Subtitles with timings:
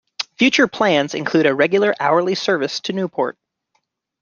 [0.39, 3.37] Future plans include a regular hourly service to Newport.